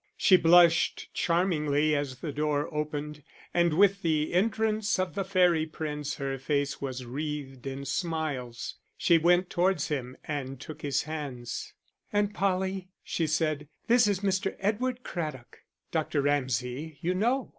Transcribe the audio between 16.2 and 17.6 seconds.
Ramsay you know."